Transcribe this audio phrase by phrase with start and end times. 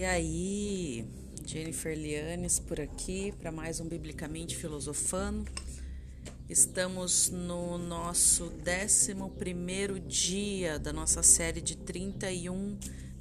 [0.00, 1.04] E aí,
[1.44, 5.44] Jennifer Lianes por aqui para mais um Biblicamente Filosofando.
[6.48, 9.14] Estamos no nosso 11
[10.08, 12.78] dia da nossa série de 31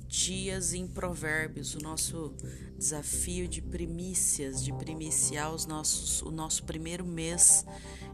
[0.08, 2.34] dias em Provérbios, o nosso
[2.78, 7.66] desafio de primícias, de primiciar os nossos, o nosso primeiro mês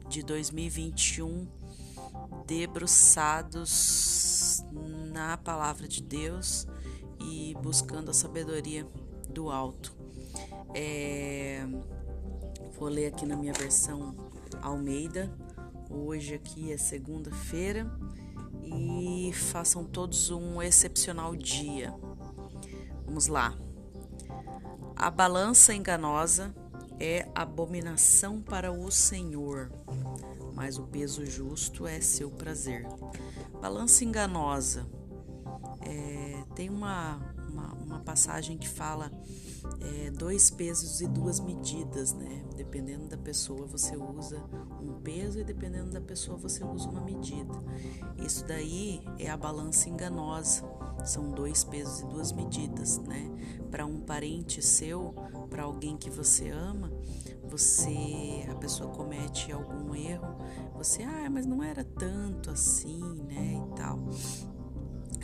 [0.10, 1.48] de 2021
[2.48, 3.54] debruçados
[5.14, 6.66] na palavra de Deus
[7.26, 8.88] e buscando a sabedoria
[9.30, 9.96] do alto.
[10.74, 11.66] É,
[12.78, 14.16] vou ler aqui na minha versão
[14.62, 15.34] Almeida.
[15.90, 17.90] Hoje aqui é segunda-feira
[18.64, 21.94] e façam todos um excepcional dia.
[23.06, 23.58] Vamos lá.
[24.96, 26.54] A balança enganosa
[27.00, 29.72] é abominação para o Senhor,
[30.54, 32.88] mas o peso justo é seu prazer.
[33.62, 34.88] Balança enganosa
[35.86, 37.18] é, tem uma,
[37.50, 39.12] uma, uma, passagem que fala
[39.80, 42.44] é, dois pesos e duas medidas, né?
[42.56, 44.44] Dependendo da pessoa, você usa
[44.82, 47.54] um peso e dependendo da pessoa, você usa uma medida.
[48.18, 50.64] Isso daí é a balança enganosa.
[51.06, 53.30] São dois pesos e duas medidas, né?
[53.70, 55.14] Para um parente seu,
[55.50, 56.92] para alguém que você ama,
[57.44, 60.36] você, a pessoa comete algum erro,
[60.74, 63.64] você, ah, mas não era tanto assim, né?
[63.64, 64.00] E tal.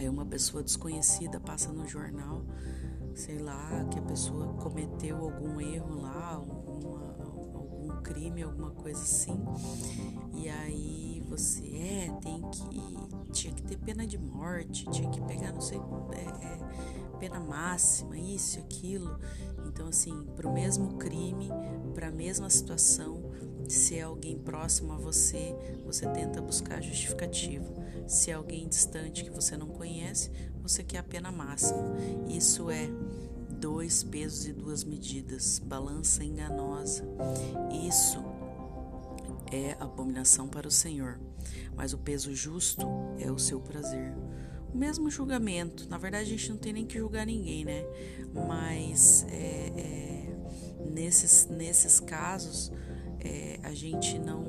[0.02, 2.44] Aí uma pessoa desconhecida passa no jornal,
[3.14, 9.40] sei lá, que a pessoa cometeu algum erro lá, alguma, algum crime, alguma coisa assim.
[10.34, 13.32] E aí você é, tem que.
[13.32, 15.80] Tinha que ter pena de morte, tinha que pegar, não sei,
[16.14, 19.20] é, é, pena máxima, isso, aquilo.
[19.68, 21.48] Então, assim, para o mesmo crime,
[21.94, 23.21] para a mesma situação,
[23.72, 25.56] se é alguém próximo a você,
[25.86, 27.72] você tenta buscar justificativa.
[28.08, 30.30] Se é alguém distante que você não conhece,
[30.62, 31.96] você quer a pena máxima.
[32.28, 32.90] Isso é
[33.50, 37.04] dois pesos e duas medidas, balança enganosa.
[37.88, 38.20] Isso
[39.52, 41.20] é abominação para o Senhor,
[41.76, 42.88] mas o peso justo
[43.20, 44.14] é o seu prazer.
[44.74, 47.84] O mesmo julgamento, na verdade a gente não tem nem que julgar ninguém, né?
[48.48, 50.36] Mas é, é,
[50.90, 52.72] nesses, nesses casos
[53.24, 54.44] é, a gente não,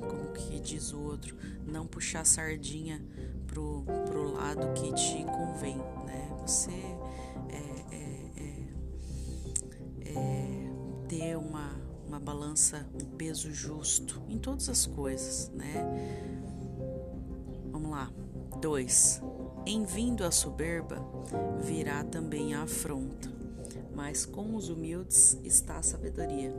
[0.00, 3.02] como que diz o outro, não puxar sardinha
[3.46, 6.36] pro, pro lado que te convém, né?
[6.42, 6.70] Você
[7.48, 8.30] é, é,
[10.04, 10.70] é, é
[11.08, 11.70] ter uma,
[12.06, 15.74] uma balança, um peso justo em todas as coisas, né?
[17.70, 18.10] Vamos lá.
[18.60, 19.20] Dois.
[19.66, 20.96] Em vindo a soberba,
[21.60, 23.35] virá também a afronta
[23.96, 26.54] mas com os humildes está a sabedoria.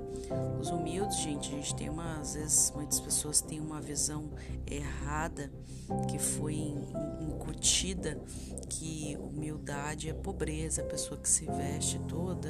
[0.60, 4.32] Os humildes, gente, a gente tem uma, às vezes muitas pessoas têm uma visão
[4.66, 5.52] errada
[6.10, 6.74] que foi
[7.22, 8.20] incutida
[8.68, 12.50] que humildade é pobreza, a pessoa que se veste toda,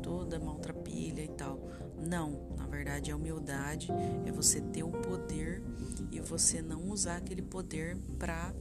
[0.00, 1.58] toda maltrapilha e tal.
[1.98, 3.88] Não, na verdade a humildade
[4.24, 5.60] é você ter o poder
[6.12, 8.54] e você não usar aquele poder para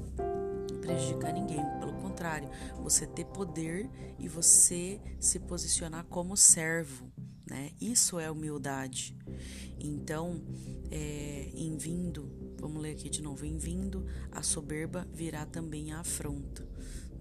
[0.81, 1.63] prejudicar ninguém.
[1.79, 2.49] Pelo contrário,
[2.81, 7.09] você ter poder e você se posicionar como servo,
[7.47, 7.71] né?
[7.79, 9.17] Isso é humildade.
[9.79, 10.41] Então,
[10.89, 15.99] é, em vindo, vamos ler aqui de novo: em vindo, a soberba virá também a
[15.99, 16.67] afronta.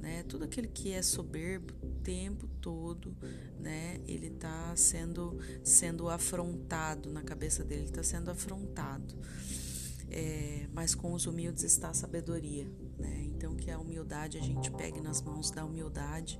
[0.01, 0.23] Né?
[0.23, 3.15] Tudo aquele que é soberbo o tempo todo,
[3.59, 4.01] né?
[4.07, 9.15] Ele está sendo sendo afrontado na cabeça dele, está sendo afrontado.
[10.09, 12.67] É, mas com os humildes está a sabedoria,
[12.99, 13.30] né?
[13.41, 16.39] Então que a humildade a gente pegue nas mãos da humildade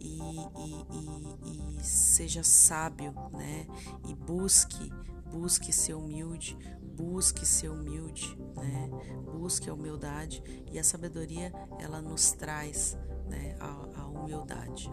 [0.00, 3.64] e, e, e, e seja sábio, né?
[4.08, 4.92] E busque,
[5.30, 6.58] busque ser humilde,
[6.96, 8.90] busque ser humilde, né?
[9.30, 10.42] Busque a humildade
[10.72, 12.98] e a sabedoria ela nos traz,
[13.28, 13.56] né?
[13.60, 14.90] A, a humildade,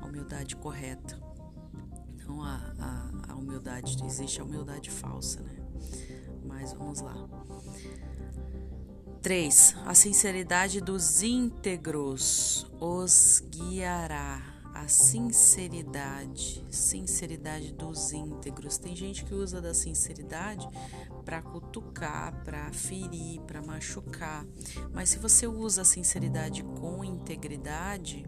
[0.00, 1.18] a humildade correta.
[2.26, 5.56] Não a, a, a humildade, existe a humildade falsa, né?
[6.44, 7.14] Mas vamos lá.
[9.22, 9.76] 3.
[9.86, 14.50] A sinceridade dos íntegros os guiará.
[14.74, 18.78] A sinceridade, sinceridade dos íntegros.
[18.78, 20.68] Tem gente que usa da sinceridade
[21.24, 24.44] para cutucar, para ferir, para machucar.
[24.92, 28.26] Mas se você usa a sinceridade com integridade,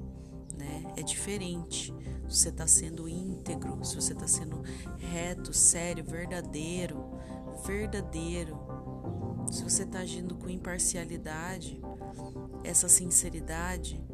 [0.57, 1.93] né, é diferente.
[2.29, 4.63] Se você está sendo íntegro, se você está sendo
[4.99, 7.19] reto, sério, verdadeiro,
[7.67, 8.57] verdadeiro,
[9.55, 11.81] se você está agindo com imparcialidade,
[12.65, 14.05] essa sinceridade,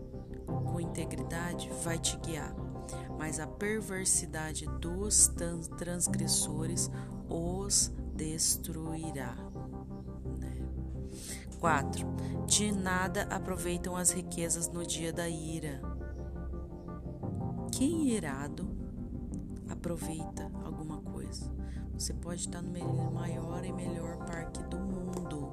[0.46, 2.54] com integridade, vai te guiar.
[3.18, 5.32] Mas a perversidade dos
[5.78, 6.90] transgressores
[7.28, 9.34] os destruirá.
[11.58, 12.06] 4.
[12.06, 12.44] Né?
[12.46, 15.80] De nada aproveitam as riquezas no dia da ira.
[17.72, 18.68] quem irado
[19.68, 21.59] aproveita alguma coisa?
[22.00, 25.52] Você pode estar no maior e melhor parque do mundo.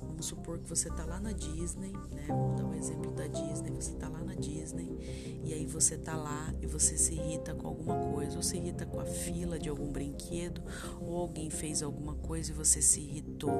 [0.00, 2.26] Vamos supor que você está lá na Disney, né?
[2.28, 3.72] Vamos dar um exemplo da Disney.
[3.72, 7.66] Você está lá na Disney e aí você está lá e você se irrita com
[7.66, 10.62] alguma coisa, ou se irrita com a fila de algum brinquedo,
[11.00, 13.50] ou alguém fez alguma coisa e você se irritou.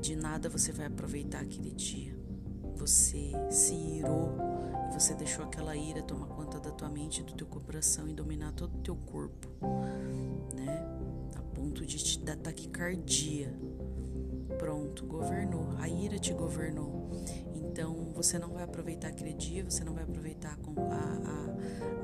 [0.00, 2.18] De nada você vai aproveitar aquele dia.
[2.74, 4.49] Você se irou
[4.92, 8.76] você deixou aquela ira tomar conta da tua mente, do teu coração e dominar todo
[8.76, 9.48] o teu corpo,
[10.54, 10.84] né?
[11.36, 13.54] A ponto de te dar taquicardia.
[14.58, 15.76] Pronto, governou.
[15.78, 17.10] A ira te governou.
[17.54, 21.40] Então você não vai aproveitar aquele dia, você não vai aproveitar a, a,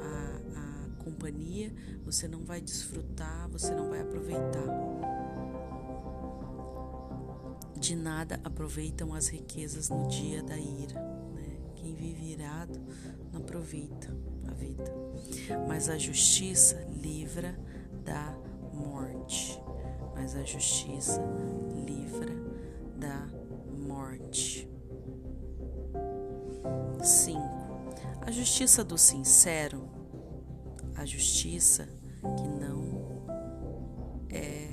[0.03, 1.73] a, a companhia,
[2.05, 4.65] você não vai desfrutar, você não vai aproveitar.
[7.79, 11.16] De nada aproveitam as riquezas no dia da ira.
[12.06, 12.12] Né?
[12.12, 12.81] Quem vive irado
[13.32, 14.14] não aproveita
[14.47, 14.94] a vida.
[15.67, 17.58] Mas a justiça livra
[18.05, 18.37] da
[18.73, 19.61] morte.
[20.14, 21.20] Mas a justiça
[21.87, 22.32] livra
[22.97, 23.26] da
[23.76, 24.69] morte.
[27.03, 27.41] 5.
[28.23, 29.88] A justiça do sincero,
[30.97, 31.88] a justiça
[32.37, 33.37] que não
[34.31, 34.67] é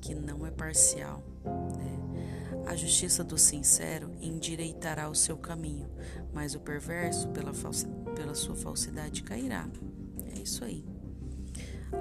[0.00, 1.22] que não é parcial,
[1.76, 1.99] né?
[2.70, 5.90] A justiça do sincero endireitará o seu caminho,
[6.32, 9.68] mas o perverso pela, falsa, pela sua falsidade cairá.
[10.32, 10.84] É isso aí.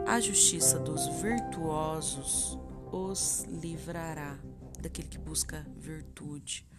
[0.05, 2.55] A justiça dos virtuosos
[2.91, 4.39] os livrará
[4.79, 6.69] daquele que busca virtude,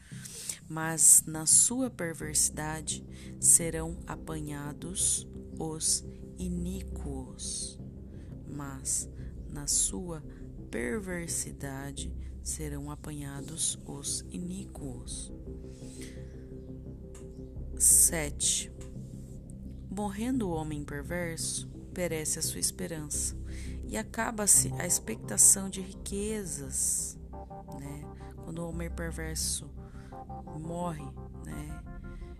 [0.69, 3.05] mas na sua perversidade
[3.41, 5.27] serão apanhados
[5.59, 6.05] os
[6.39, 7.77] iníquos.
[8.47, 9.11] Mas
[9.49, 10.23] na sua
[10.71, 15.33] perversidade serão apanhados os iníquos.
[17.79, 18.73] 7.
[19.91, 23.37] Morrendo o homem perverso, perece a sua esperança
[23.87, 27.19] e acaba-se a expectação de riquezas,
[27.79, 28.05] né?
[28.45, 29.69] Quando o homem perverso
[30.59, 31.05] morre,
[31.45, 31.83] né?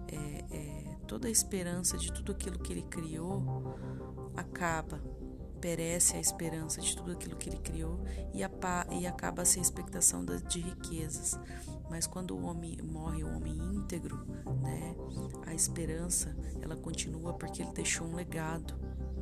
[0.09, 3.43] É, é, toda a esperança de tudo aquilo que ele criou
[4.37, 5.03] acaba,
[5.61, 8.01] perece a esperança de tudo aquilo que ele criou
[8.33, 8.41] e,
[8.99, 11.39] e acaba-se a expectação de riquezas.
[11.89, 14.25] Mas quando o homem morre, o homem íntegro,
[14.63, 14.95] né?
[15.47, 18.79] A esperança ela continua porque ele deixou um legado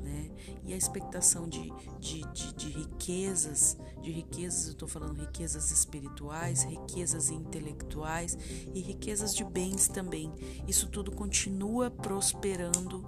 [0.09, 0.31] né?
[0.65, 6.63] E a expectação de, de, de, de riquezas, de riquezas, eu estou falando riquezas espirituais,
[6.63, 8.37] riquezas intelectuais
[8.75, 10.33] e riquezas de bens também.
[10.67, 13.05] Isso tudo continua prosperando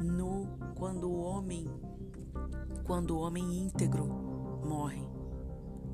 [0.00, 1.70] no quando o homem,
[2.86, 4.06] quando o homem íntegro
[4.64, 5.06] morre.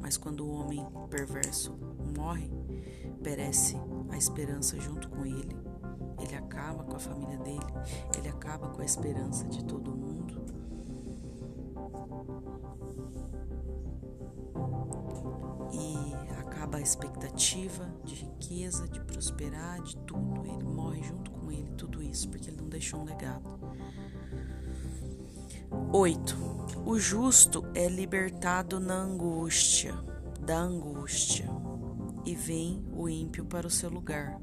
[0.01, 1.73] Mas quando o homem perverso
[2.15, 2.51] morre,
[3.23, 3.77] perece
[4.11, 5.57] a esperança junto com ele.
[6.21, 7.67] Ele acaba com a família dele,
[8.17, 10.43] ele acaba com a esperança de todo mundo.
[15.73, 20.45] E acaba a expectativa de riqueza, de prosperar, de tudo.
[20.45, 23.59] Ele morre junto com ele, tudo isso, porque ele não deixou um legado.
[25.93, 26.53] 8.
[26.85, 29.95] O justo é libertado na angústia,
[30.41, 31.49] da angústia,
[32.25, 34.41] e vem o ímpio para o seu lugar.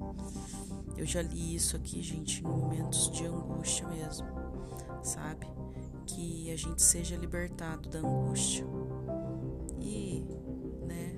[0.97, 4.27] Eu já li isso aqui, gente, em momentos de angústia mesmo,
[5.01, 5.47] sabe?
[6.05, 8.65] Que a gente seja libertado da angústia
[9.79, 10.25] e,
[10.85, 11.15] né,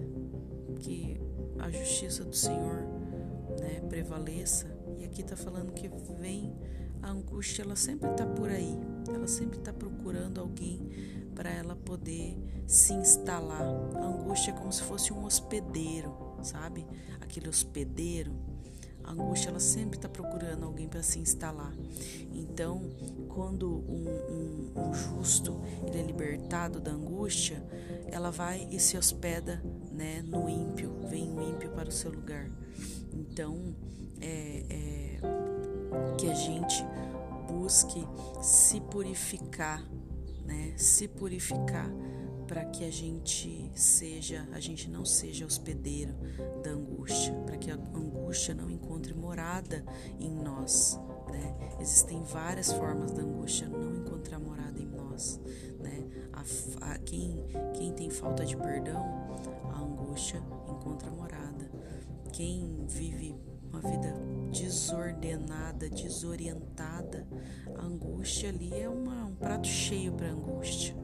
[0.80, 1.20] que
[1.60, 2.84] a justiça do Senhor,
[3.60, 4.68] né, prevaleça.
[4.98, 6.56] E aqui tá falando que vem
[7.02, 8.78] a angústia, ela sempre tá por aí,
[9.14, 10.80] ela sempre tá procurando alguém
[11.36, 13.62] para ela poder se instalar.
[13.62, 16.86] A angústia é como se fosse um hospedeiro, sabe?
[17.20, 18.32] Aquele hospedeiro
[19.04, 21.74] a angústia ela sempre está procurando alguém para se instalar.
[22.32, 22.82] Então,
[23.28, 27.64] quando um, um, um, justo ele é libertado da angústia,
[28.08, 32.50] ela vai e se hospeda né, no ímpio, vem o ímpio para o seu lugar.
[33.12, 33.76] Então,
[34.22, 35.61] é, é
[36.18, 36.86] que a gente
[37.48, 38.08] busque
[38.42, 39.84] se purificar,
[40.46, 41.90] né, se purificar
[42.52, 46.14] para que a gente seja, a gente não seja hospedeiro
[46.62, 49.86] da angústia, para que a angústia não encontre morada
[50.20, 51.00] em nós.
[51.32, 51.78] Né?
[51.80, 55.40] Existem várias formas da angústia não encontrar morada em nós.
[55.80, 56.04] Né?
[56.34, 57.38] A, a, quem,
[57.74, 59.02] quem tem falta de perdão,
[59.74, 61.72] a angústia encontra morada.
[62.34, 63.34] Quem vive
[63.72, 64.14] uma vida
[64.52, 67.28] desordenada, desorientada,
[67.78, 70.96] a angústia ali é uma, um prato cheio para angústia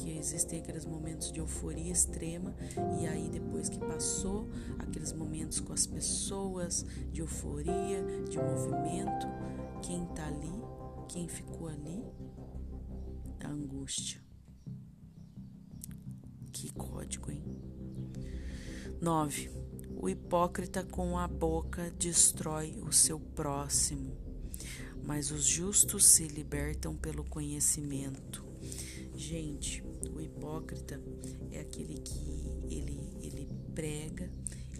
[0.00, 2.54] porque existem aqueles momentos de euforia extrema
[2.98, 9.26] e aí depois que passou aqueles momentos com as pessoas de euforia, de movimento,
[9.82, 10.52] quem tá ali,
[11.06, 12.02] quem ficou ali,
[13.44, 14.22] a angústia.
[16.50, 17.44] Que código, hein?
[19.02, 19.59] 9.
[20.02, 24.16] O hipócrita com a boca destrói o seu próximo,
[25.04, 28.42] mas os justos se libertam pelo conhecimento.
[29.14, 30.98] Gente, o hipócrita
[31.50, 34.32] é aquele que ele, ele prega,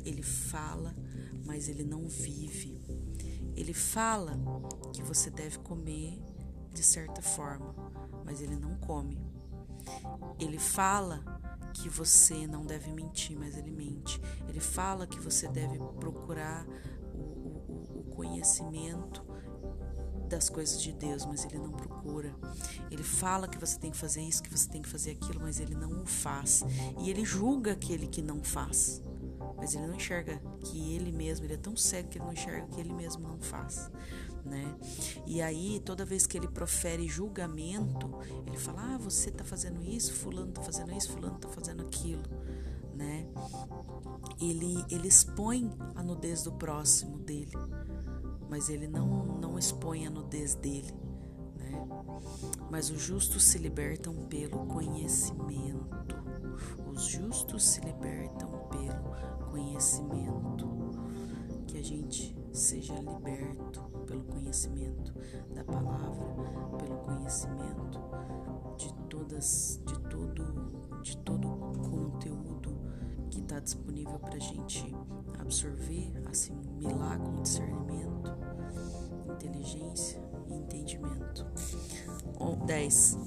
[0.06, 0.96] ele fala,
[1.44, 2.80] mas ele não vive.
[3.54, 4.38] Ele fala
[4.90, 6.18] que você deve comer
[6.72, 7.74] de certa forma,
[8.24, 9.18] mas ele não come.
[10.38, 11.22] Ele fala
[11.72, 14.20] que você não deve mentir, mas ele mente.
[14.48, 16.66] Ele fala que você deve procurar
[17.14, 19.24] o, o, o conhecimento
[20.28, 22.34] das coisas de Deus, mas ele não procura.
[22.90, 25.58] Ele fala que você tem que fazer isso, que você tem que fazer aquilo, mas
[25.58, 26.62] ele não o faz.
[27.00, 29.02] E ele julga aquele que não faz.
[29.56, 32.66] Mas ele não enxerga que ele mesmo, ele é tão cego que ele não enxerga
[32.68, 33.90] que ele mesmo não faz
[34.44, 34.74] né?
[35.26, 38.10] E aí, toda vez que ele profere julgamento,
[38.46, 42.22] ele fala: "Ah, você tá fazendo isso, fulano tá fazendo isso, fulano tá fazendo aquilo",
[42.94, 43.26] né?
[44.40, 47.56] Ele ele expõe a nudez do próximo dele,
[48.48, 50.92] mas ele não não expõe a nudez dele,
[51.56, 51.72] né?
[52.70, 56.16] Mas os justos se libertam pelo conhecimento.
[56.86, 60.68] Os justos se libertam pelo conhecimento.
[61.66, 65.12] Que a gente seja liberto pelo conhecimento
[65.54, 66.26] da palavra,
[66.78, 68.00] pelo conhecimento
[68.76, 71.48] de todas, de todo, de todo
[71.88, 72.76] conteúdo
[73.30, 74.94] que está disponível para a gente
[75.38, 78.30] absorver, assimilar com discernimento,
[79.32, 81.46] inteligência e entendimento.
[82.70, 83.18] 10.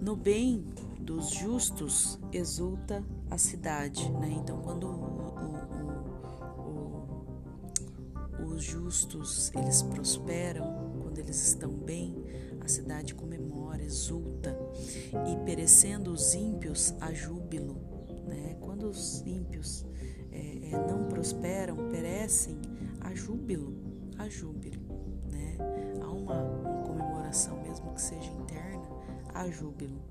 [0.00, 0.64] No bem
[0.98, 4.28] dos justos exulta a cidade, né?
[4.40, 4.88] Então, quando
[8.56, 12.16] os justos eles prosperam, quando eles estão bem,
[12.60, 14.58] a cidade comemora, exulta,
[15.30, 17.78] e perecendo os ímpios a júbilo.
[18.26, 18.56] Né?
[18.60, 19.84] Quando os ímpios
[20.32, 22.58] é, é, não prosperam, perecem
[23.00, 23.76] a júbilo,
[24.18, 24.80] a júbilo.
[25.30, 25.58] Né?
[26.00, 28.88] Há uma, uma comemoração, mesmo que seja interna,
[29.34, 30.02] a júbilo.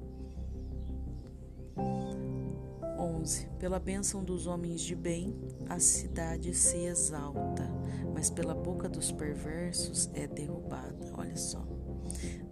[2.97, 3.47] 11.
[3.59, 5.35] Pela bênção dos homens de bem,
[5.67, 7.74] a cidade se exalta,
[8.15, 11.11] mas pela boca dos perversos é derrubada.
[11.17, 11.59] Olha só,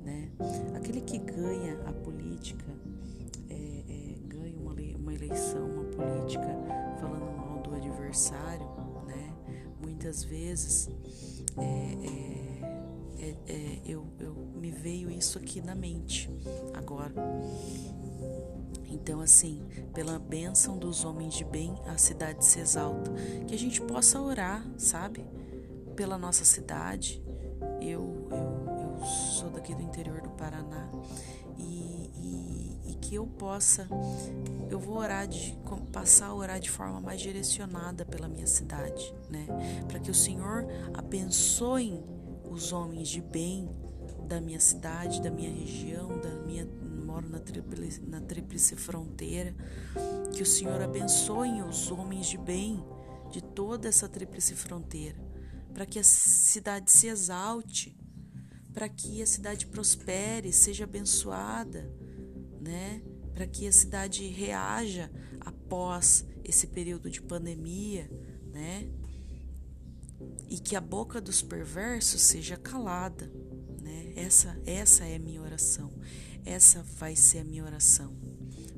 [0.04, 0.30] né?
[0.76, 2.66] Aquele que ganha a política,
[3.50, 6.46] é, é, ganha uma, uma eleição, uma política
[7.00, 8.68] falando mal do adversário,
[9.08, 9.34] né?
[9.82, 10.90] Muitas vezes
[11.58, 11.98] é,
[13.18, 16.30] é, é, eu, eu me veio isso aqui na mente
[16.74, 17.14] agora
[18.94, 19.60] então, assim,
[19.94, 23.12] pela bênção dos homens de bem, a cidade se exalta.
[23.48, 25.26] Que a gente possa orar, sabe?
[25.96, 27.24] Pela nossa cidade.
[27.82, 30.90] Eu, eu, eu sou daqui do interior do Paraná
[31.58, 33.88] e, e, e que eu possa,
[34.70, 35.58] eu vou orar de
[35.92, 39.46] passar a orar de forma mais direcionada pela minha cidade, né?
[39.88, 42.04] Para que o Senhor abençoe
[42.50, 43.70] os homens de bem
[44.28, 46.66] da minha cidade, da minha região, da minha
[47.14, 49.54] moro na tríplice, na tríplice fronteira.
[50.34, 52.84] Que o Senhor abençoe os homens de bem
[53.30, 55.18] de toda essa tríplice fronteira,
[55.74, 57.98] para que a cidade se exalte,
[58.74, 61.92] para que a cidade prospere, seja abençoada,
[62.62, 63.02] né?
[63.34, 68.10] Para que a cidade reaja após esse período de pandemia,
[68.52, 68.90] né?
[70.50, 73.32] E que a boca dos perversos seja calada,
[73.82, 74.14] né?
[74.16, 75.94] Essa essa é a minha oração.
[76.46, 78.16] Essa vai ser a minha oração,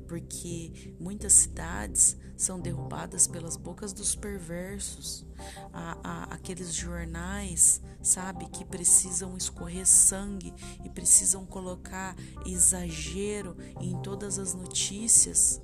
[0.06, 5.26] porque muitas cidades são derrubadas pelas bocas dos perversos,
[5.72, 10.52] há, há aqueles jornais, sabe, que precisam escorrer sangue
[10.84, 15.60] e precisam colocar exagero em todas as notícias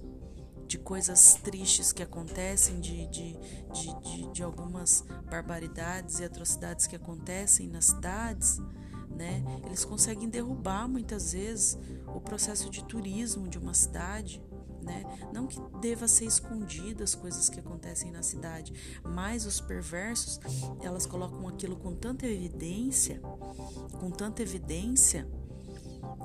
[0.67, 3.37] de coisas tristes que acontecem, de, de,
[3.73, 8.59] de, de, de algumas barbaridades e atrocidades que acontecem nas cidades
[9.17, 9.43] né?
[9.65, 11.79] Eles conseguem derrubar muitas vezes
[12.15, 14.43] o processo de turismo de uma cidade,
[14.83, 15.05] né?
[15.33, 18.73] Não que deva ser escondido as coisas que acontecem na cidade,
[19.05, 20.41] mas os perversos,
[20.81, 23.21] elas colocam aquilo com tanta evidência,
[24.01, 25.29] com tanta evidência,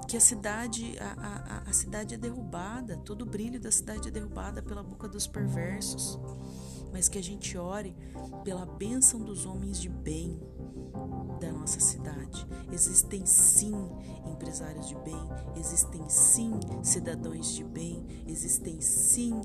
[0.08, 4.12] que a cidade, a, a, a cidade é derrubada, todo o brilho da cidade é
[4.12, 6.18] derrubada pela boca dos perversos.
[6.92, 7.96] Mas que a gente ore
[8.44, 10.40] pela bênção dos homens de bem,
[11.40, 12.48] da nossa cidade.
[12.72, 13.76] Existem sim
[14.26, 19.42] empresários de bem, existem sim cidadãos de bem, existem sim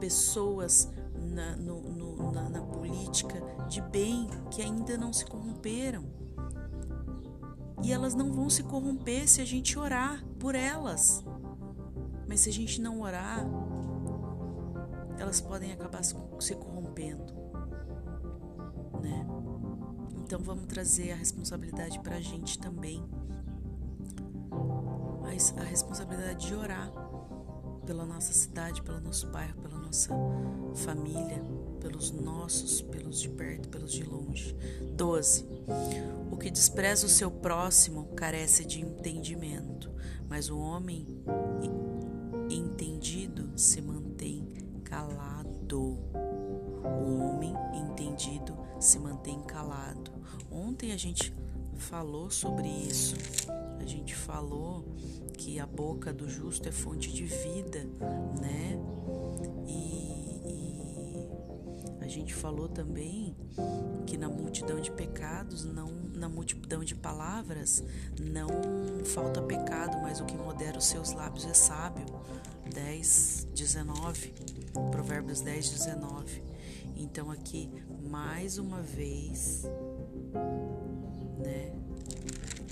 [0.00, 6.04] pessoas na, no, no, na, na política de bem que ainda não se corromperam.
[7.82, 11.24] E elas não vão se corromper se a gente orar por elas.
[12.26, 13.46] Mas se a gente não orar,
[15.18, 16.75] elas podem acabar se corrompendo,
[19.02, 19.26] né?
[20.24, 23.04] Então vamos trazer a responsabilidade para a gente também,
[25.58, 26.90] a responsabilidade de orar
[27.84, 30.14] pela nossa cidade, pelo nosso bairro, pela nossa
[30.74, 31.42] família,
[31.80, 34.56] pelos nossos, pelos de perto, pelos de longe.
[34.96, 35.46] 12.
[36.30, 39.92] O que despreza o seu próximo carece de entendimento,
[40.28, 41.06] mas o homem
[42.50, 46.15] entendido se mantém calado.
[47.06, 50.10] O homem entendido se mantém calado.
[50.50, 51.32] Ontem a gente
[51.76, 53.14] falou sobre isso.
[53.78, 54.84] A gente falou
[55.38, 57.84] que a boca do justo é fonte de vida,
[58.40, 58.76] né?
[59.68, 59.96] E,
[62.00, 63.36] a gente falou também
[64.06, 67.84] que na multidão de pecados, não na multidão de palavras,
[68.18, 68.48] não
[69.04, 72.06] falta pecado, mas o que modera os seus lábios é sábio.
[72.74, 74.34] 10, 19,
[74.90, 76.55] Provérbios 10, 19.
[76.96, 77.70] Então aqui
[78.02, 79.64] mais uma vez,
[81.38, 81.72] né?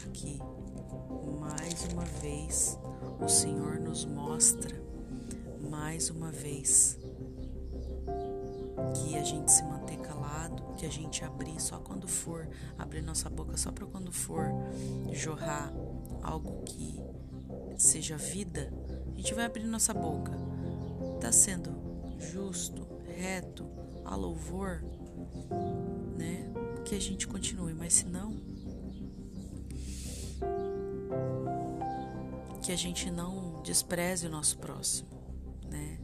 [0.07, 0.41] Aqui
[1.39, 2.79] mais uma vez
[3.21, 4.83] o Senhor nos mostra
[5.71, 6.99] mais uma vez
[8.95, 13.29] que a gente se manter calado, que a gente abrir só quando for, abrir nossa
[13.29, 14.47] boca só para quando for
[15.13, 15.73] jorrar
[16.23, 16.99] algo que
[17.77, 18.73] seja vida,
[19.13, 20.33] a gente vai abrir nossa boca.
[21.21, 21.71] Tá sendo
[22.19, 24.83] justo, reto, a louvor,
[26.17, 26.53] né?
[26.85, 28.41] Que a gente continue, mas se não,
[32.65, 35.11] que a gente não despreze o nosso próximo,
[35.71, 36.01] né?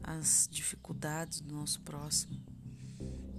[0.00, 2.40] As dificuldades do nosso próximo.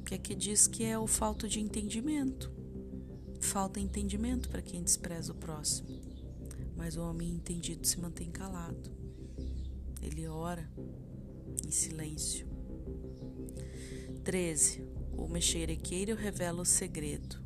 [0.06, 2.52] Que aqui diz que é o falta de entendimento.
[3.40, 5.88] Falta entendimento para quem despreza o próximo.
[6.76, 8.92] Mas o homem entendido se mantém calado.
[10.02, 10.70] Ele ora
[11.66, 12.55] em silêncio.
[14.26, 14.84] 13.
[15.14, 17.46] O mexeriqueiro revela o segredo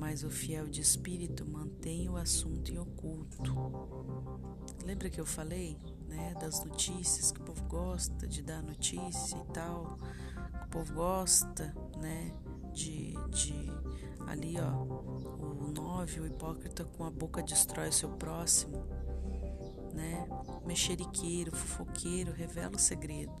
[0.00, 3.44] mas o fiel de espírito mantém o assunto em oculto.
[4.82, 5.76] Lembra que eu falei,
[6.08, 9.98] né, das notícias que o povo gosta de dar notícia e tal,
[10.64, 12.32] o povo gosta, né,
[12.72, 13.70] de, de
[14.26, 18.86] ali, ó, o 9, o hipócrita com a boca destrói seu próximo,
[19.92, 20.26] né?
[20.64, 23.34] Mexeriqueiro, fofoqueiro, revela o segredo.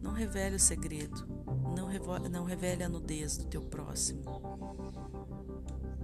[0.00, 1.26] Não revele o segredo,
[1.76, 1.88] não,
[2.28, 4.46] não revele a nudez do teu próximo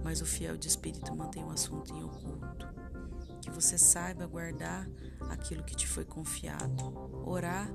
[0.03, 2.67] mas o fiel de espírito mantém o assunto em oculto.
[3.41, 4.87] Que você saiba guardar
[5.29, 6.93] aquilo que te foi confiado,
[7.25, 7.73] orar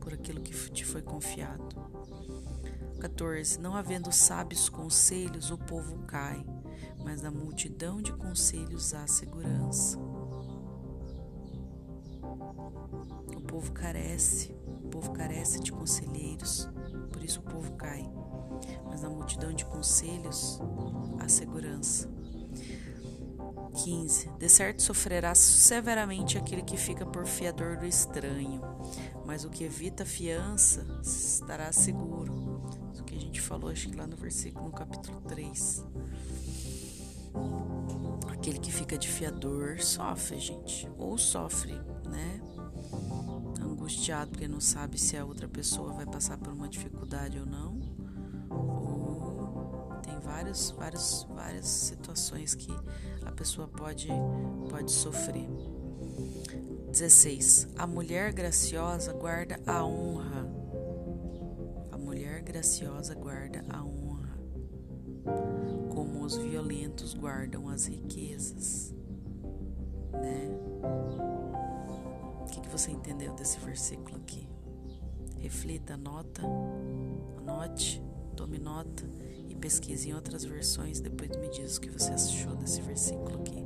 [0.00, 1.68] por aquilo que te foi confiado.
[3.00, 3.60] 14.
[3.60, 6.44] Não havendo sábios conselhos, o povo cai,
[7.02, 9.98] mas na multidão de conselhos há segurança.
[13.36, 14.54] O povo carece,
[14.90, 16.68] povo carece de conselheiros,
[17.12, 18.10] por isso o povo cai
[18.88, 20.60] mas na multidão de conselhos
[21.18, 22.08] há segurança.
[23.84, 24.30] 15.
[24.38, 28.60] De certo sofrerá severamente aquele que fica por fiador do estranho,
[29.24, 32.62] mas o que evita fiança estará seguro.
[32.92, 35.84] Isso que a gente falou, acho que lá no versículo, no capítulo 3.
[38.32, 41.74] Aquele que fica de fiador sofre, gente, ou sofre,
[42.08, 42.40] né?
[43.90, 47.80] Angustiado porque não sabe se a outra pessoa vai passar por uma dificuldade ou não
[50.22, 52.72] várias, várias, várias situações que
[53.26, 54.06] a pessoa pode,
[54.68, 55.48] pode sofrer.
[56.92, 57.68] 16.
[57.76, 60.48] A mulher graciosa guarda a honra.
[61.90, 64.38] A mulher graciosa guarda a honra,
[65.92, 68.94] como os violentos guardam as riquezas.
[70.12, 71.49] Né?
[72.72, 74.48] Você entendeu desse versículo aqui?
[75.38, 76.42] Reflita, anota,
[77.38, 78.02] anote,
[78.36, 79.04] tome nota
[79.60, 83.62] pesquise em outras versões, depois me diz o que você achou desse versículo aqui.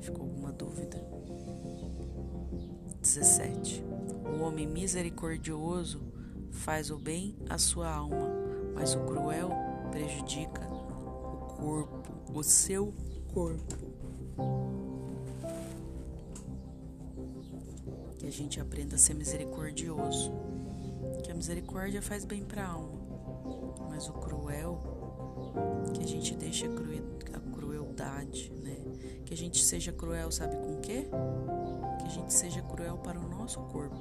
[0.00, 1.02] Ficou alguma dúvida?
[3.00, 3.82] 17.
[4.38, 6.00] O homem misericordioso
[6.50, 8.28] faz o bem à sua alma,
[8.74, 9.50] mas o cruel
[9.90, 12.92] prejudica o corpo, o seu
[13.32, 14.83] corpo.
[18.24, 20.32] Que a gente aprenda a ser misericordioso.
[21.22, 22.98] Que a misericórdia faz bem para a alma,
[23.90, 24.80] mas o cruel
[25.92, 28.78] que a gente deixe a crueldade, né?
[29.26, 31.06] Que a gente seja cruel, sabe com o quê?
[31.98, 34.00] Que a gente seja cruel para o nosso corpo,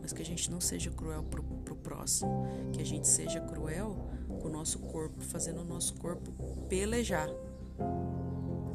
[0.00, 2.46] mas que a gente não seja cruel para o próximo.
[2.72, 4.08] Que a gente seja cruel
[4.40, 6.30] com o nosso corpo, fazendo o nosso corpo
[6.68, 7.28] pelejar.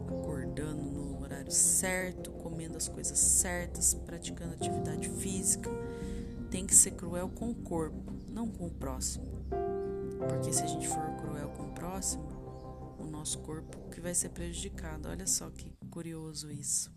[0.10, 0.99] acordando
[1.50, 5.70] horário certo, comendo as coisas certas, praticando atividade física.
[6.52, 9.26] Tem que ser cruel com o corpo, não com o próximo.
[10.18, 12.28] Porque se a gente for cruel com o próximo,
[13.00, 15.10] o nosso corpo que vai ser prejudicado.
[15.10, 16.92] Olha só que curioso isso.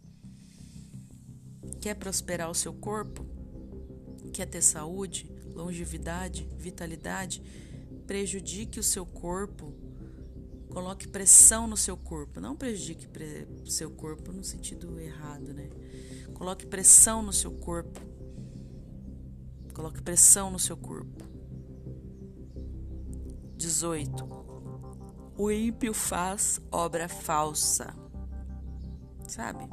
[1.81, 3.25] Quer prosperar o seu corpo?
[4.33, 7.43] Quer ter saúde, longevidade, vitalidade?
[8.07, 9.73] Prejudique o seu corpo
[10.73, 12.41] Coloque pressão no seu corpo.
[12.41, 13.07] Não prejudique
[13.63, 15.69] o seu corpo no sentido errado, né?
[16.33, 18.01] Coloque pressão no seu corpo.
[19.75, 21.25] Coloque pressão no seu corpo.
[23.55, 24.25] 18.
[25.37, 27.95] O ímpio faz obra falsa.
[29.29, 29.69] Sabe?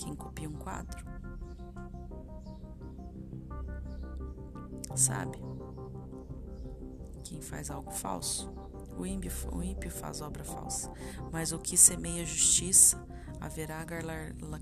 [0.00, 1.04] Quem copia um quadro.
[4.96, 5.38] Sabe?
[7.22, 8.52] Quem faz algo falso.
[8.96, 10.90] O ímpio, o ímpio faz obra falsa,
[11.32, 13.02] mas o que semeia justiça
[13.40, 13.84] haverá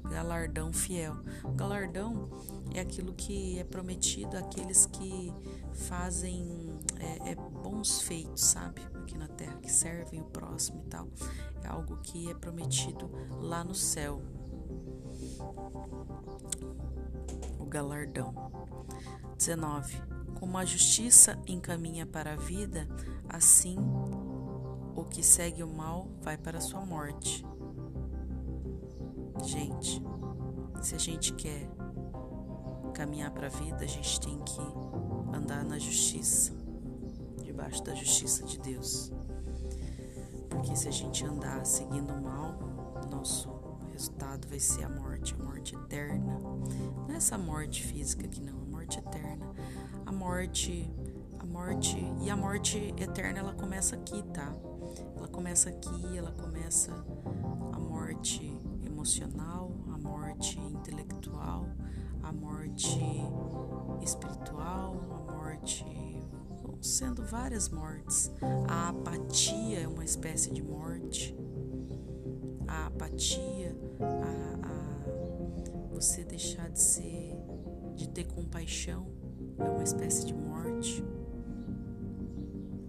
[0.04, 1.16] galardão fiel.
[1.42, 2.28] O galardão
[2.72, 5.34] é aquilo que é prometido àqueles que
[5.72, 8.80] fazem é, é, bons feitos, sabe?
[9.02, 11.08] Aqui na terra, que servem o próximo e tal.
[11.62, 13.10] É algo que é prometido
[13.40, 14.22] lá no céu.
[17.58, 18.32] O galardão.
[19.36, 20.02] 19.
[20.38, 22.88] Como a justiça encaminha para a vida,
[23.28, 23.76] assim
[24.98, 27.46] o que segue o mal vai para a sua morte.
[29.44, 30.02] Gente,
[30.82, 31.70] se a gente quer
[32.94, 34.60] caminhar para a vida, a gente tem que
[35.32, 36.52] andar na justiça,
[37.44, 39.12] debaixo da justiça de Deus.
[40.50, 42.58] Porque se a gente andar seguindo o mal,
[43.08, 43.48] nosso
[43.92, 46.40] resultado vai ser a morte, a morte eterna.
[47.06, 49.46] Não é essa morte física aqui não, a morte eterna.
[50.04, 50.90] A morte,
[51.38, 54.52] a morte e a morte eterna ela começa aqui, tá?
[55.38, 56.92] Começa aqui, ela começa
[57.72, 61.64] a morte emocional, a morte intelectual,
[62.24, 62.98] a morte
[64.02, 65.86] espiritual, a morte.
[66.82, 68.32] sendo várias mortes.
[68.66, 71.32] A apatia é uma espécie de morte.
[72.66, 77.38] A apatia, a, a você deixar de ser,
[77.94, 79.06] de ter compaixão,
[79.56, 81.04] é uma espécie de morte.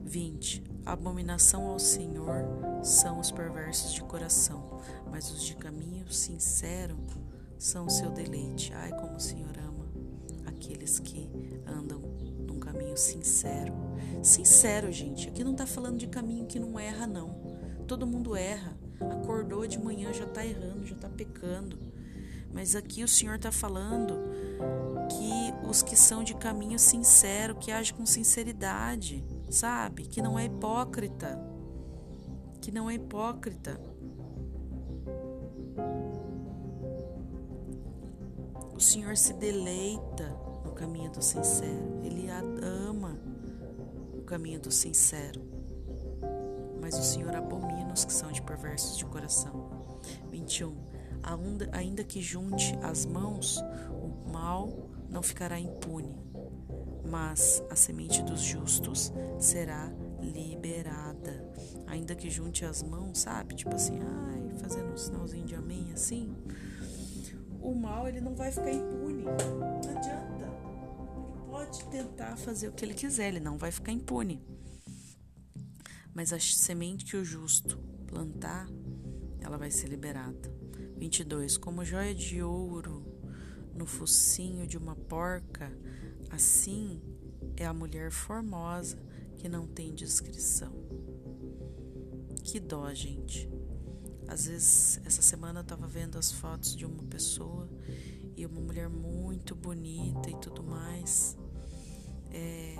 [0.03, 0.63] 20.
[0.89, 2.43] Abominação ao Senhor
[2.81, 6.97] são os perversos de coração, mas os de caminho sincero
[7.59, 8.73] são o seu deleite.
[8.73, 9.87] Ai, como o Senhor ama
[10.47, 11.29] aqueles que
[11.67, 11.99] andam
[12.39, 13.71] num caminho sincero.
[14.23, 15.29] Sincero, gente.
[15.29, 17.39] Aqui não está falando de caminho que não erra, não.
[17.87, 18.75] Todo mundo erra.
[18.99, 21.77] Acordou de manhã já está errando, já está pecando.
[22.51, 24.15] Mas aqui o Senhor está falando
[25.07, 30.03] que os que são de caminho sincero, que agem com sinceridade sabe?
[30.03, 31.39] Que não é hipócrita.
[32.61, 33.79] Que não é hipócrita.
[38.73, 40.29] O Senhor se deleita
[40.63, 41.99] no caminho do sincero.
[42.03, 43.19] Ele ama
[44.17, 45.41] o caminho do sincero.
[46.81, 49.69] Mas o Senhor abomina os que são de perversos de coração.
[50.31, 50.75] 21.
[51.73, 56.15] Ainda que junte as mãos, o mal não ficará impune
[57.09, 59.91] mas a semente dos justos será
[60.21, 61.49] liberada.
[61.87, 63.55] Ainda que junte as mãos, sabe?
[63.55, 66.35] Tipo assim, ai, fazendo um sinalzinho de amém assim.
[67.61, 69.23] O mal ele não vai ficar impune.
[69.23, 70.45] Não adianta.
[71.33, 74.41] Ele pode tentar fazer o que ele quiser, ele não vai ficar impune.
[76.13, 78.67] Mas a semente que o justo plantar,
[79.41, 80.51] ela vai ser liberada.
[80.97, 81.57] 22.
[81.57, 83.05] Como joia de ouro
[83.73, 85.71] no focinho de uma porca,
[86.29, 87.01] Assim
[87.57, 88.97] é a mulher formosa
[89.37, 90.73] que não tem descrição.
[92.43, 93.49] Que dó, gente.
[94.27, 97.69] Às vezes, essa semana eu tava vendo as fotos de uma pessoa
[98.37, 101.37] e uma mulher muito bonita e tudo mais.
[102.31, 102.75] É,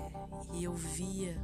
[0.54, 1.36] e eu via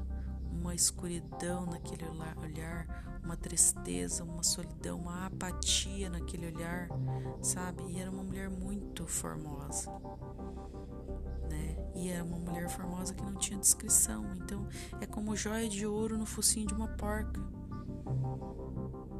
[0.52, 2.06] uma escuridão naquele
[2.42, 6.88] olhar, uma tristeza, uma solidão, uma apatia naquele olhar,
[7.42, 7.84] sabe?
[7.90, 9.92] E era uma mulher muito formosa?
[11.96, 14.26] E era uma mulher formosa que não tinha descrição.
[14.36, 14.68] Então
[15.00, 17.42] é como joia de ouro no focinho de uma porca.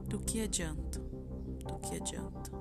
[0.08, 1.00] Do que adianta?
[1.00, 2.52] Do que adianta?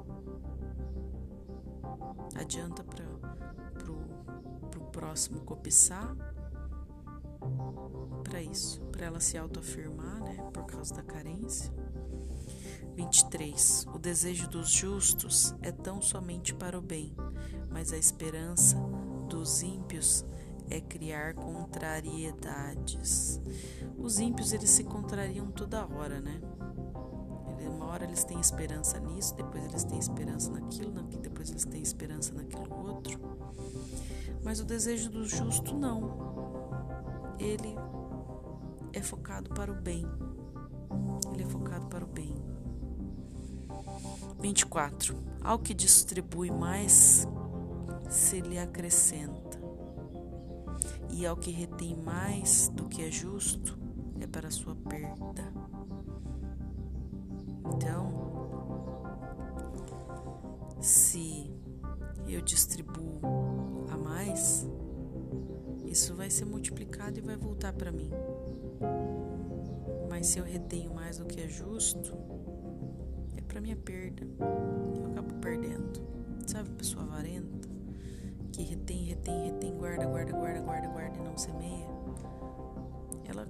[2.36, 3.04] Adianta para
[3.74, 3.96] pro,
[4.70, 6.16] pro próximo cobiçar?
[8.22, 10.36] Para isso, para ela se autoafirmar, né?
[10.52, 11.72] Por causa da carência.
[12.94, 13.86] 23.
[13.92, 17.14] O desejo dos justos é tão somente para o bem,
[17.70, 18.76] mas a esperança
[19.24, 20.24] dos ímpios
[20.70, 23.40] é criar contrariedades.
[23.98, 26.40] Os ímpios eles se contrariam toda hora, né?
[27.66, 32.32] Uma hora eles têm esperança nisso, depois eles têm esperança naquilo, depois eles têm esperança
[32.34, 33.18] naquilo outro.
[34.42, 36.34] Mas o desejo do justo não.
[37.38, 37.74] Ele
[38.92, 40.06] é focado para o bem.
[41.32, 42.34] Ele é focado para o bem.
[44.40, 45.16] 24.
[45.42, 47.26] Ao que distribui mais,
[48.08, 49.58] se lhe acrescenta.
[51.10, 53.78] E ao que retém mais do que é justo,
[54.20, 55.52] é para sua perda.
[57.66, 58.12] Então,
[60.80, 61.50] se
[62.26, 63.20] eu distribuo
[63.90, 64.66] a mais,
[65.86, 68.10] isso vai ser multiplicado e vai voltar para mim.
[70.10, 72.12] Mas se eu retenho mais do que é justo,
[73.36, 74.26] é para minha perda.
[74.96, 76.02] Eu acabo perdendo.
[76.46, 77.63] Sabe, pessoa avarenta
[78.54, 81.88] que retém, retém, retém, guarda, guarda, guarda, guarda, guarda e não semeia.
[83.24, 83.48] Ela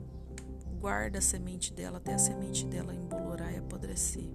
[0.81, 4.31] guarda a semente dela até a semente dela embolorar e apodrecer.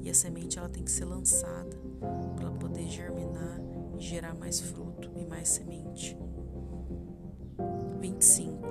[0.00, 1.76] E a semente ela tem que ser lançada
[2.36, 3.60] para poder germinar
[3.98, 6.16] e gerar mais fruto e mais semente.
[8.00, 8.62] 25.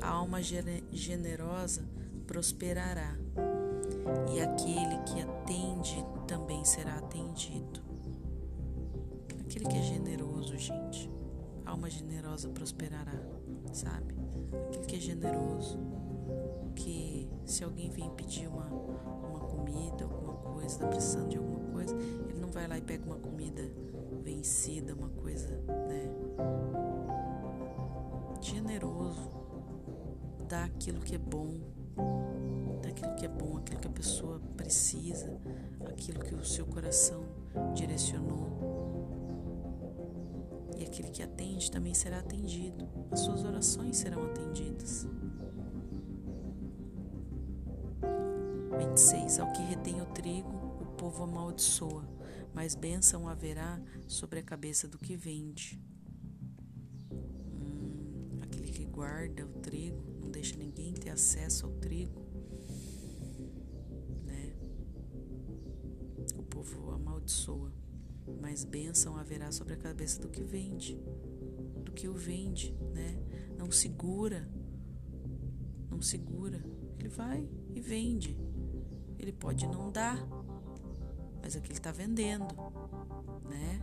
[0.00, 1.82] A alma generosa
[2.24, 3.16] prosperará,
[4.32, 7.89] e aquele que atende também será atendido.
[9.50, 11.10] Aquele que é generoso, gente,
[11.66, 13.20] alma generosa prosperará,
[13.72, 14.14] sabe?
[14.68, 15.76] Aquele que é generoso,
[16.76, 21.96] que se alguém vem pedir uma, uma comida, alguma coisa, está precisando de alguma coisa,
[22.28, 23.60] ele não vai lá e pega uma comida
[24.22, 25.48] vencida, uma coisa,
[25.88, 26.08] né?
[28.40, 29.32] Generoso,
[30.48, 31.58] dá aquilo que é bom,
[32.80, 35.36] dá aquilo que é bom, aquilo que a pessoa precisa,
[35.88, 37.24] aquilo que o seu coração
[37.74, 38.49] direcionou.
[40.80, 45.06] E aquele que atende também será atendido, as suas orações serão atendidas.
[48.78, 49.40] 26.
[49.40, 50.48] Ao que retém o trigo,
[50.80, 52.02] o povo amaldiçoa,
[52.54, 55.78] mas bênção haverá sobre a cabeça do que vende.
[57.12, 62.24] Hum, aquele que guarda o trigo, não deixa ninguém ter acesso ao trigo,
[64.24, 64.54] né?
[66.38, 67.70] O povo amaldiçoa,
[68.40, 71.00] mas bênção haverá sobre a cabeça do que vende,
[71.84, 73.18] do que o vende, né?
[73.56, 74.48] Não segura,
[75.90, 76.62] não segura,
[76.98, 78.38] ele vai e vende
[79.22, 80.16] ele pode não dar,
[81.42, 82.46] mas aqui ele está vendendo,
[83.44, 83.80] né?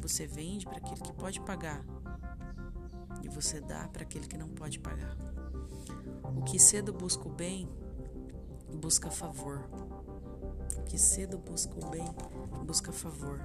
[0.00, 1.82] Você vende para aquele que pode pagar
[3.22, 5.16] e você dá para aquele que não pode pagar.
[6.36, 7.66] O que cedo busca o bem,
[8.78, 9.66] busca favor.
[10.76, 12.04] O que cedo busca o bem,
[12.66, 13.40] busca favor.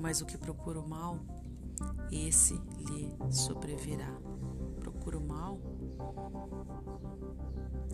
[0.00, 1.18] Mas o que procura o mal,
[2.10, 4.12] esse lhe sobrevirá.
[4.80, 5.58] Procura o mal,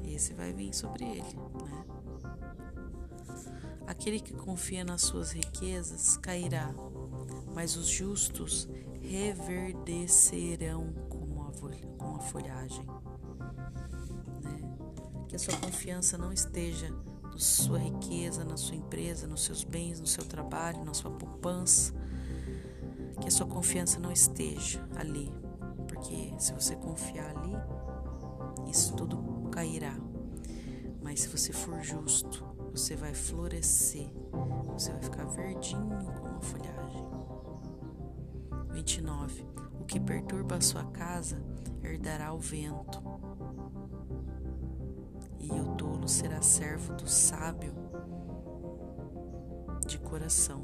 [0.04, 1.84] esse vai vir sobre ele, né?
[3.86, 6.72] Aquele que confia nas suas riquezas cairá,
[7.54, 8.68] mas os justos
[9.00, 12.86] reverdecerão como a, a folhagem.
[14.42, 14.62] Né?
[15.28, 16.94] Que a sua confiança não esteja
[17.40, 21.94] sua riqueza, na sua empresa, nos seus bens, no seu trabalho, na sua poupança.
[23.20, 25.30] Que a sua confiança não esteja ali,
[25.88, 27.54] porque se você confiar ali,
[28.70, 29.94] isso tudo cairá.
[31.02, 34.08] Mas se você for justo, você vai florescer,
[34.72, 37.06] você vai ficar verdinho como a folhagem.
[38.70, 39.46] 29.
[39.80, 41.42] O que perturba a sua casa
[41.82, 43.02] herdará o vento,
[46.10, 47.72] será servo do sábio
[49.86, 50.62] de coração.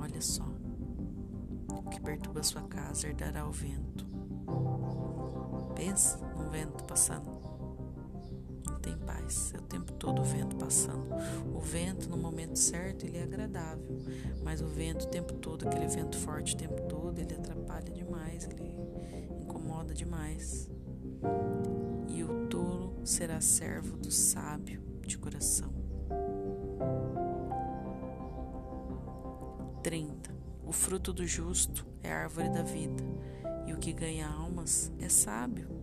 [0.00, 0.46] Olha só.
[1.68, 4.06] O que perturba sua casa herdará o vento.
[5.74, 7.42] Pensa no vento passando
[8.82, 9.54] tem paz.
[9.54, 11.06] É o tempo todo o vento passando.
[11.54, 13.98] O vento, no momento certo, ele é agradável.
[14.42, 18.48] Mas o vento, o tempo todo, aquele vento forte o tempo todo, ele atrapalha demais,
[18.50, 18.74] ele
[19.40, 20.68] incomoda demais.
[22.08, 22.41] E o
[23.04, 25.72] será servo do sábio de coração.
[29.82, 30.34] 30.
[30.64, 33.02] O fruto do justo é árvore da vida,
[33.66, 35.82] e o que ganha almas é sábio.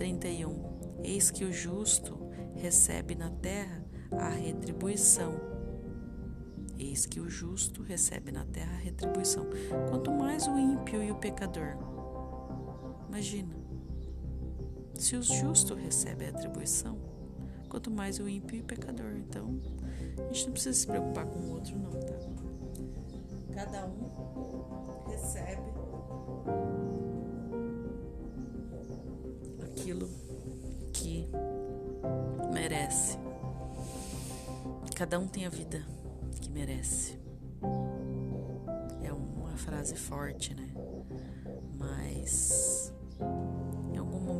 [0.00, 1.02] 31.
[1.04, 2.18] Eis que o justo
[2.54, 5.38] recebe na terra a retribuição.
[6.78, 9.46] Eis que o justo recebe na terra a retribuição.
[9.90, 11.89] Quanto mais o ímpio e o pecador.
[13.10, 13.52] Imagina,
[14.94, 16.96] se o justo recebe a atribuição,
[17.68, 19.16] quanto mais o ímpio e o pecador.
[19.16, 19.60] Então,
[20.16, 22.14] a gente não precisa se preocupar com o outro, não, tá?
[23.52, 25.60] Cada um recebe
[29.64, 30.08] aquilo
[30.92, 31.28] que
[32.54, 33.18] merece.
[34.94, 35.84] Cada um tem a vida
[36.40, 37.18] que merece.
[39.02, 40.72] É uma frase forte, né?
[41.76, 42.92] Mas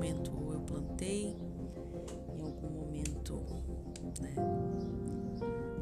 [0.00, 1.36] momento eu plantei,
[2.34, 3.34] em algum momento,
[4.18, 4.34] né?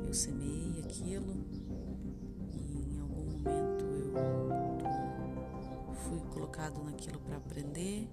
[0.05, 1.47] Eu semeei aquilo
[2.53, 3.85] e em algum momento
[5.87, 8.09] eu fui colocado naquilo para aprender.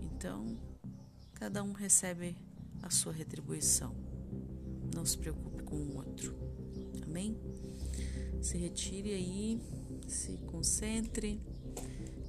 [0.00, 0.56] Então,
[1.34, 2.36] cada um recebe
[2.80, 3.96] a sua retribuição.
[4.94, 6.36] Não se preocupe com o outro.
[7.02, 7.36] Amém?
[8.40, 9.60] Se retire aí,
[10.06, 11.40] se concentre,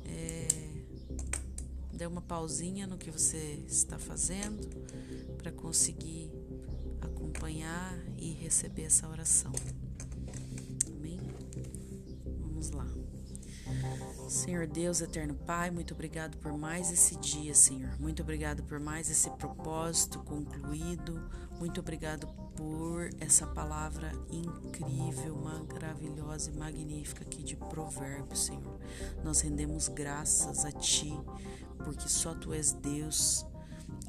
[0.04, 0.77] é,
[1.98, 4.70] dê uma pausinha no que você está fazendo
[5.38, 6.32] para conseguir
[7.02, 9.52] acompanhar e receber essa oração.
[10.96, 11.20] Amém?
[12.40, 12.88] Vamos lá.
[14.30, 18.00] Senhor Deus, eterno Pai, muito obrigado por mais esse dia, Senhor.
[18.00, 21.20] Muito obrigado por mais esse propósito concluído.
[21.60, 28.80] Muito obrigado por essa palavra incrível, maravilhosa e magnífica aqui de Provérbios, Senhor.
[29.24, 31.18] Nós rendemos graças a Ti,
[31.88, 33.46] porque só Tu és Deus.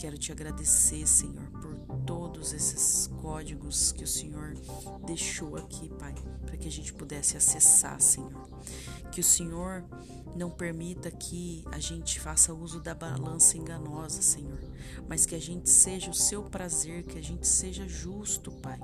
[0.00, 4.54] Quero te agradecer, Senhor, por todos esses códigos que o Senhor
[5.06, 6.12] deixou aqui, Pai,
[6.44, 8.32] para que a gente pudesse acessar, Senhor.
[9.12, 9.84] Que o Senhor
[10.34, 14.58] não permita que a gente faça uso da balança enganosa, Senhor,
[15.08, 18.80] mas que a gente seja o seu prazer, que a gente seja justo, Pai.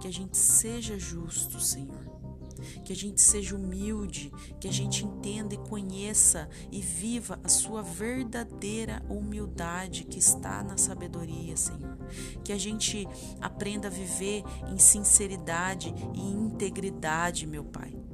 [0.00, 2.13] Que a gente seja justo, Senhor.
[2.84, 7.82] Que a gente seja humilde, que a gente entenda e conheça e viva a sua
[7.82, 11.98] verdadeira humildade que está na sabedoria, Senhor.
[12.42, 13.06] Que a gente
[13.40, 18.04] aprenda a viver em sinceridade e integridade, meu Pai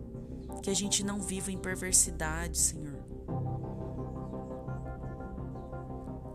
[0.61, 2.99] que a gente não viva em perversidade, Senhor.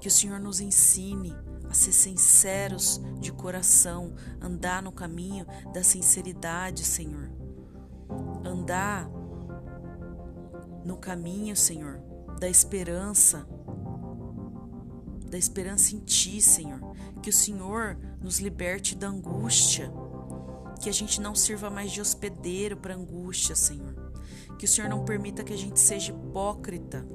[0.01, 1.33] Que o Senhor nos ensine
[1.69, 7.31] a ser sinceros de coração, andar no caminho da sinceridade, Senhor.
[8.55, 9.09] Andar
[10.83, 11.99] no caminho, Senhor,
[12.39, 13.47] da esperança,
[15.29, 16.79] da esperança em Ti, Senhor.
[17.21, 19.91] Que o Senhor nos liberte da angústia,
[20.81, 24.05] que a gente não sirva mais de hospedeiro para angústia, Senhor
[24.57, 27.05] que o Senhor não permita que a gente seja hipócrita,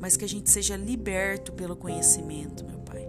[0.00, 3.06] mas que a gente seja liberto pelo conhecimento, meu Pai.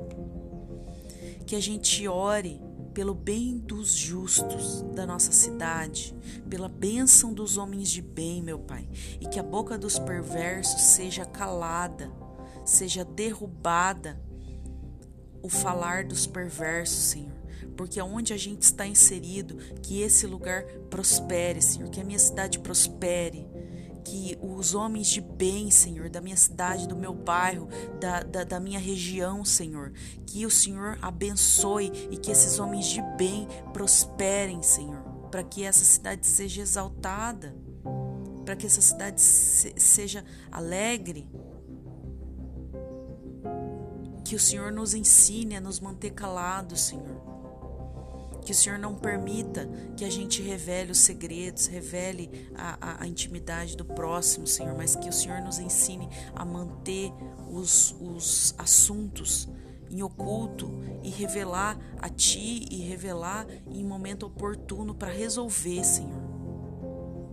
[1.46, 2.62] Que a gente ore
[2.94, 6.16] pelo bem dos justos da nossa cidade,
[6.50, 8.88] pela bênção dos homens de bem, meu Pai,
[9.20, 12.12] e que a boca dos perversos seja calada,
[12.66, 14.22] seja derrubada
[15.42, 17.42] o falar dos perversos, Senhor
[17.76, 22.60] porque aonde a gente está inserido, que esse lugar prospere, Senhor, que a minha cidade
[22.60, 23.48] prospere,
[24.04, 27.68] que os homens de bem, Senhor, da minha cidade, do meu bairro,
[28.00, 29.94] da, da, da, minha região, Senhor,
[30.26, 35.86] que o Senhor abençoe e que esses homens de bem prosperem, Senhor, para que essa
[35.86, 37.56] cidade seja exaltada,
[38.46, 41.30] para que essa cidade se, seja alegre.
[44.26, 47.31] Que o Senhor nos ensine a nos manter calados, Senhor
[48.52, 53.08] que o Senhor não permita que a gente revele os segredos, revele a, a, a,
[53.08, 57.14] intimidade do próximo, Senhor, mas que o Senhor nos ensine a manter
[57.50, 59.48] os, os assuntos
[59.90, 60.70] em oculto
[61.02, 66.22] e revelar a Ti e revelar em momento oportuno para resolver, Senhor.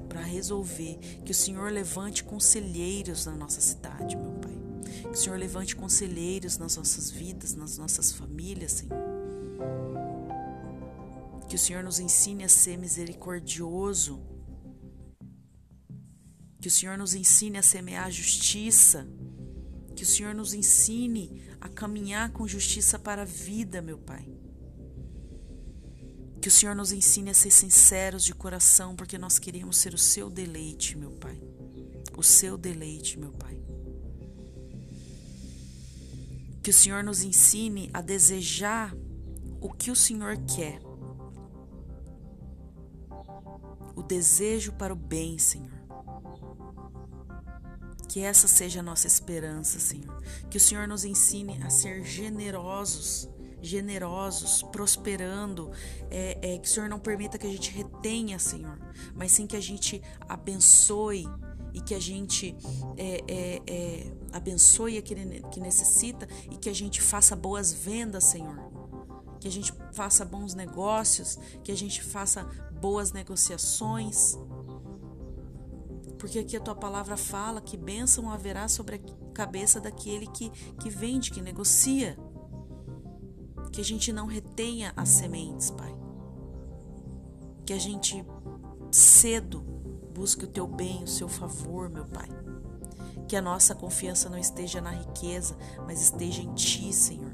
[0.08, 0.98] Para resolver.
[1.24, 4.56] Que o Senhor levante conselheiros na nossa cidade, meu Pai.
[5.02, 9.08] Que o Senhor levante conselheiros nas nossas vidas, nas nossas famílias, Senhor
[11.48, 14.22] que o Senhor nos ensine a ser misericordioso.
[16.60, 19.08] Que o Senhor nos ensine a semear justiça.
[19.96, 24.28] Que o Senhor nos ensine a caminhar com justiça para a vida, meu Pai.
[26.40, 29.98] Que o Senhor nos ensine a ser sinceros de coração, porque nós queremos ser o
[29.98, 31.40] seu deleite, meu Pai.
[32.16, 33.58] O seu deleite, meu Pai.
[36.62, 38.94] Que o Senhor nos ensine a desejar
[39.60, 40.87] o que o Senhor quer
[44.08, 45.78] desejo para o bem, Senhor.
[48.08, 50.20] Que essa seja a nossa esperança, Senhor.
[50.50, 53.28] Que o Senhor nos ensine a ser generosos,
[53.60, 55.70] generosos, prosperando.
[56.10, 58.78] É, é, que o Senhor não permita que a gente retenha, Senhor,
[59.14, 61.28] mas sim que a gente abençoe
[61.74, 62.56] e que a gente
[62.96, 68.77] é, é, é, abençoe aquele que necessita e que a gente faça boas vendas, Senhor.
[69.40, 72.44] Que a gente faça bons negócios, que a gente faça
[72.80, 74.36] boas negociações.
[76.18, 80.90] Porque aqui a tua palavra fala que bênção haverá sobre a cabeça daquele que, que
[80.90, 82.18] vende, que negocia.
[83.72, 85.94] Que a gente não retenha as sementes, Pai.
[87.64, 88.24] Que a gente
[88.90, 89.60] cedo
[90.18, 92.28] busque o teu bem, o seu favor, meu Pai.
[93.28, 97.27] Que a nossa confiança não esteja na riqueza, mas esteja em Ti, Senhor,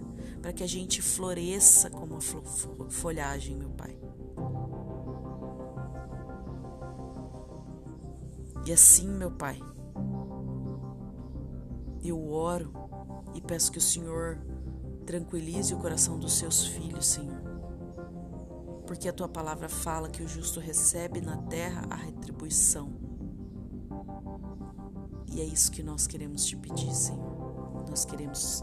[0.45, 3.99] para que a gente floresça como a folhagem, meu Pai.
[8.67, 9.59] E assim, meu Pai,
[12.05, 12.71] eu oro
[13.35, 14.39] e peço que o Senhor
[15.07, 17.41] tranquilize o coração dos seus filhos, Senhor.
[18.87, 22.93] Porque a tua palavra fala que o justo recebe na terra a retribuição.
[25.33, 27.87] E é isso que nós queremos te pedir, Senhor.
[27.89, 28.63] Nós queremos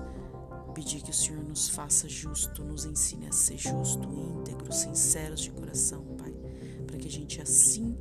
[0.71, 5.51] pedir que o Senhor nos faça justo, nos ensine a ser justo, íntegro, sinceros de
[5.51, 6.33] coração, Pai,
[6.87, 7.97] para que a gente assim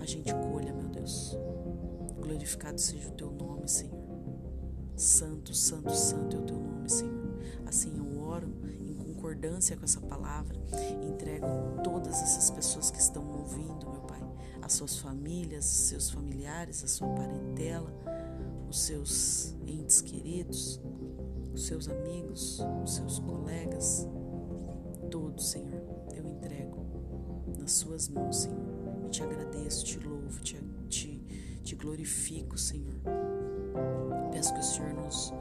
[0.00, 1.36] a gente colha, meu Deus.
[2.20, 4.04] Glorificado seja o teu nome, Senhor.
[4.96, 7.38] Santo, santo, santo é o teu nome, Senhor.
[7.66, 10.58] Assim eu oro em concordância com essa palavra
[11.02, 11.46] entrego
[11.82, 14.20] todas essas pessoas que estão ouvindo, meu Pai,
[14.60, 17.92] as suas famílias, os seus familiares, a sua parentela,
[18.68, 20.80] os seus entes queridos,
[21.54, 24.08] os seus amigos, os seus colegas,
[25.10, 25.80] todos, Senhor,
[26.12, 26.84] eu entrego
[27.58, 29.08] nas suas mãos, Senhor.
[29.10, 32.94] te agradeço, te louvo, te, te, te glorifico, Senhor.
[34.32, 35.32] Peço que o Senhor nos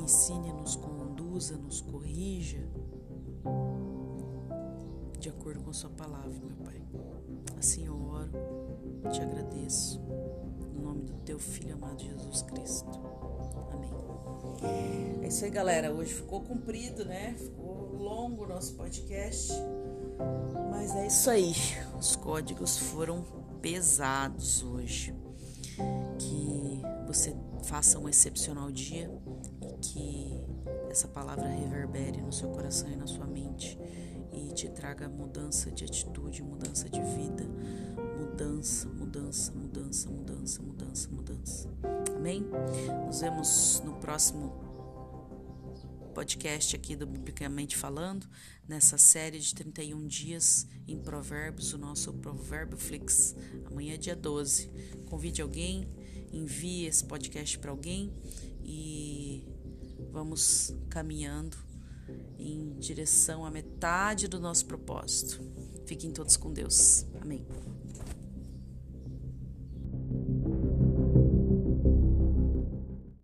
[0.00, 2.64] ensine, nos conduza, nos corrija
[5.18, 6.80] de acordo com a Sua palavra, meu Pai.
[7.58, 8.30] Assim eu oro,
[9.10, 10.00] te agradeço.
[10.86, 13.00] No nome do Teu Filho amado Jesus Cristo.
[13.72, 15.18] Amém.
[15.20, 15.92] É isso aí, galera.
[15.92, 17.34] Hoje ficou comprido, né?
[17.36, 19.52] Ficou longo o nosso podcast.
[20.70, 21.52] Mas é isso aí.
[21.98, 23.24] Os códigos foram
[23.60, 25.12] pesados hoje.
[26.20, 27.34] Que você
[27.64, 29.10] faça um excepcional dia
[29.62, 30.44] e que
[30.88, 33.76] essa palavra reverbere no seu coração e na sua mente
[34.32, 37.44] e te traga mudança de atitude, mudança de vida,
[38.36, 41.68] mudança, mudança, mudança, mudança, mudança, mudança.
[42.14, 42.44] Amém?
[43.06, 44.52] Nos vemos no próximo
[46.14, 48.28] podcast aqui do Biblicamente Falando,
[48.68, 53.34] nessa série de 31 dias em Provérbios, o nosso Provérbio Flix.
[53.64, 54.70] Amanhã é dia 12.
[55.08, 55.88] Convide alguém,
[56.30, 58.12] envie esse podcast para alguém
[58.62, 59.48] e
[60.12, 61.56] vamos caminhando
[62.38, 65.40] em direção à metade do nosso propósito.
[65.86, 67.06] Fiquem todos com Deus.
[67.18, 67.46] Amém.